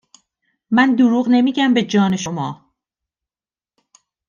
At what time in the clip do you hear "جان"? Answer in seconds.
1.83-2.15